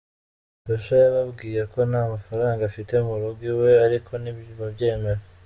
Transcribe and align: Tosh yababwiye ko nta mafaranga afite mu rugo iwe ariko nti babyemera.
Tosh 0.65 0.89
yababwiye 1.03 1.61
ko 1.71 1.79
nta 1.89 2.01
mafaranga 2.13 2.61
afite 2.69 2.93
mu 3.05 3.15
rugo 3.21 3.41
iwe 3.51 3.71
ariko 3.87 4.11
nti 4.21 4.31
babyemera. 4.59 5.21